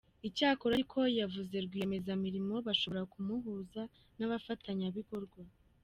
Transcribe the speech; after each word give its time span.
Icyakora 0.27 0.71
ariko 0.75 0.99
yavuze 1.19 1.55
rwiyemezamirimo 1.65 2.55
bashobora 2.67 3.01
ku 3.11 3.17
muhuza 3.27 3.81
n’abafatanyabikorwa. 4.17 5.39